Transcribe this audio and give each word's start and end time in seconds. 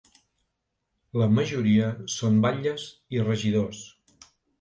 La 1.21 1.27
majoria 1.33 1.89
són 2.13 2.39
batlles 2.45 2.87
i 3.17 3.21
regidors. 3.29 3.83